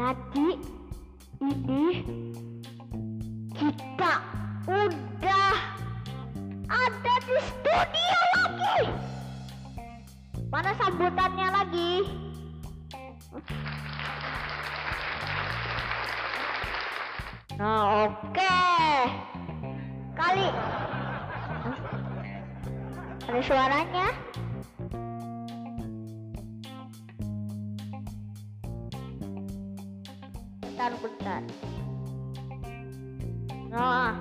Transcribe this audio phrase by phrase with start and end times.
[0.00, 0.56] Jadi
[1.44, 1.86] ini
[3.52, 4.14] kita
[4.64, 5.52] udah
[6.72, 8.80] ada di studio lagi.
[10.48, 11.92] Mana sambutannya lagi?
[17.60, 18.64] Nah, oke.
[20.16, 20.48] Kali
[23.28, 24.08] ada suaranya?
[30.80, 31.42] Bentar, bentar.
[33.68, 34.16] Nah,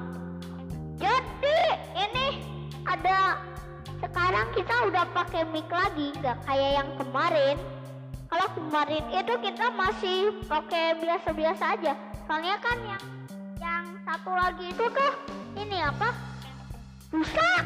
[1.00, 1.60] jadi
[1.96, 2.28] ini
[2.84, 3.40] ada
[4.04, 7.56] sekarang kita udah pakai mic lagi, nggak kayak yang kemarin.
[8.28, 11.96] Kalau kemarin itu kita masih pakai biasa-biasa aja.
[12.28, 13.04] Soalnya kan yang
[13.64, 15.14] yang satu lagi itu tuh
[15.56, 16.12] ini apa?
[17.16, 17.64] Rusak.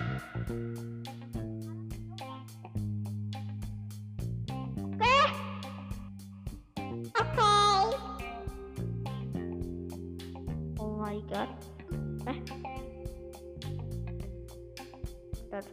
[15.53, 15.69] Bentar.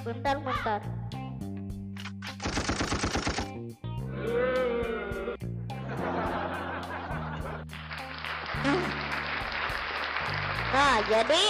[0.00, 0.80] Bentar, bentar.
[10.72, 11.44] Nah, jadi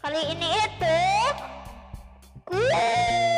[0.00, 1.00] kali ini itu
[2.48, 3.37] uh,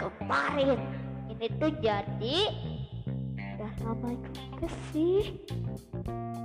[0.00, 0.78] kemarin.
[1.28, 2.38] Ini tuh jadi
[3.36, 5.36] udah lama juga sih.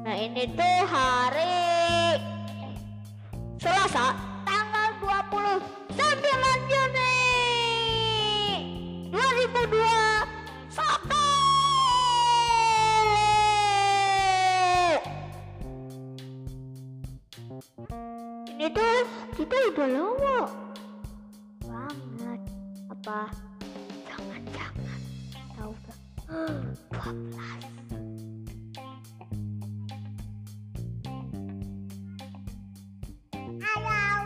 [0.05, 2.21] Nah ini tuh hari
[3.57, 4.13] Selasa
[4.45, 5.97] tanggal 29
[6.69, 7.17] Juni
[9.09, 11.25] 2002 Satu
[18.53, 18.97] Ini tuh
[19.33, 20.64] kita udah lama
[23.05, 23.29] apa
[24.09, 24.97] jangan-jangan
[25.53, 25.93] tahu gak
[26.25, 27.38] 12
[33.61, 34.25] Halo.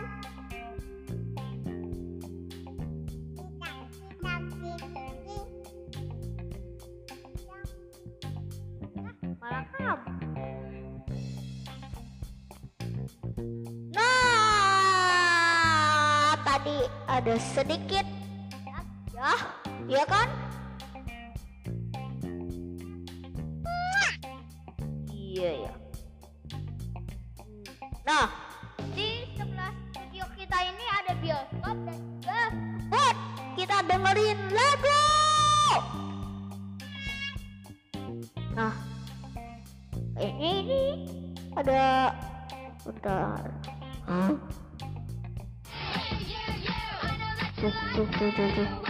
[9.40, 10.08] Malah kamu.
[13.92, 15.20] Nah,
[16.48, 18.19] tadi ada sedikit
[19.20, 19.36] ya,
[19.84, 20.28] ya kan?
[25.12, 25.72] Iya ya.
[28.08, 28.26] Nah,
[28.96, 32.40] di sebelah studio kita ini ada bioskop dan juga
[32.88, 33.16] buat
[33.60, 35.04] kita dengerin lagu.
[38.56, 38.74] Nah,
[40.16, 40.82] kayaknya ini
[41.54, 42.16] ada
[42.88, 43.44] bentar.
[44.08, 44.32] Hah?
[47.60, 48.89] Tuh, tuh, tuh, tuh, tuh.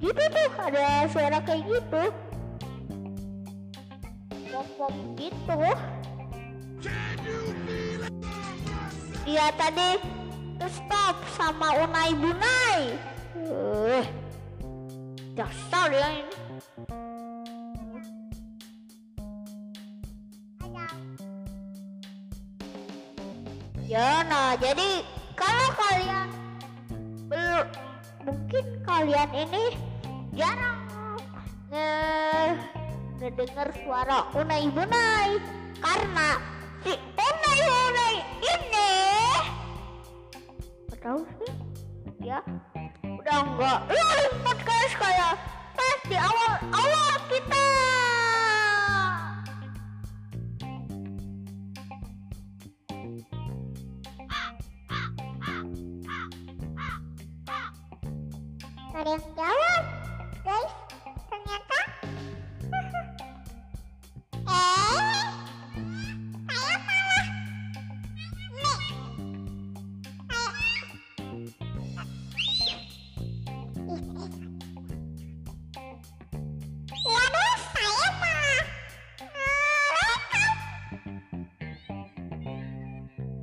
[0.00, 2.02] Gitu tuh ada suara kayak gitu.
[4.50, 5.60] Pop pop gitu.
[9.28, 10.00] Iya tadi
[10.66, 12.98] stop sama Unai Bunai.
[13.40, 14.04] Uh,
[15.38, 16.36] dasar ya ini
[23.90, 25.02] Ya, nah jadi
[25.34, 26.30] kalau kalian
[27.26, 27.66] belum
[28.22, 29.74] mungkin kalian ini
[30.30, 30.78] jarang
[31.74, 31.90] nge
[33.18, 35.42] ngedengar suara Unai Bunai
[35.82, 36.38] karena
[36.86, 38.14] si Unai Bunai
[38.46, 38.94] ini
[41.02, 41.52] tahu sih?
[42.22, 42.38] Ya
[43.02, 45.34] udah enggak lain podcast kayak
[45.74, 47.79] pas di awal awal kita
[59.08, 59.82] yang jawab?
[60.44, 60.72] Guys
[61.32, 61.80] ternyata?
[64.50, 65.10] Eh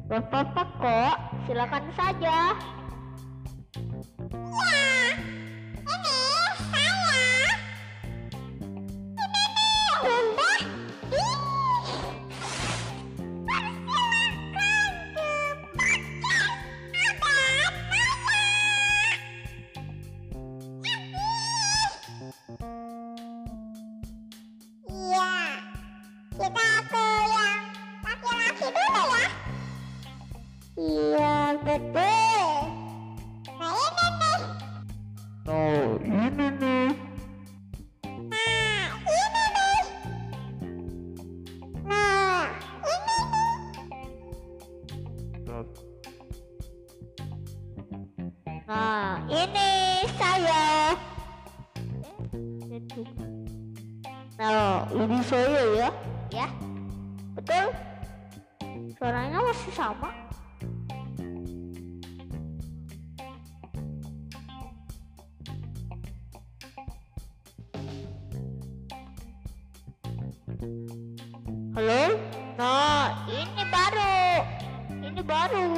[0.07, 1.15] Gak apa-apa kok,
[1.45, 2.56] silakan saja.
[48.67, 50.91] Nah, ini saya.
[54.35, 55.89] Nah, ini saya ya.
[56.35, 56.47] Ya.
[57.31, 57.71] Betul.
[58.99, 60.11] Suaranya masih sama.
[71.71, 72.03] Halo?
[72.59, 74.19] Nah, ini baru.
[75.07, 75.71] Ini baru.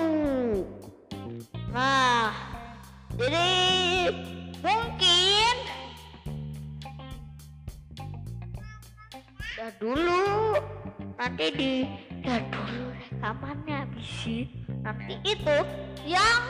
[1.69, 2.08] Nah,
[3.19, 3.51] jadi
[4.63, 5.55] mungkin.
[9.59, 10.23] Ya dulu.
[11.19, 11.73] Nanti di
[12.23, 14.47] ya dulu rekamannya bisi
[14.79, 15.57] nanti itu
[16.07, 16.43] yang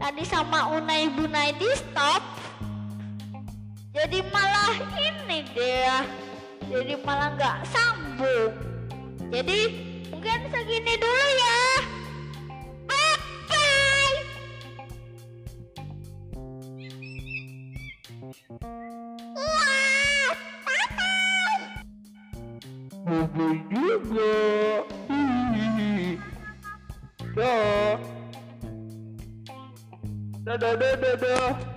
[0.00, 2.24] tadi sama Unai Bunai di stop.
[3.92, 6.00] Jadi malah ini dia.
[6.64, 8.56] Jadi malah nggak sambung.
[9.28, 9.58] Jadi
[10.08, 11.93] mungkin segini dulu ya
[18.34, 18.48] Iya.
[23.34, 24.34] Bye juga.
[27.34, 27.98] Dah.
[30.44, 31.73] Dadah, dadah, dadah.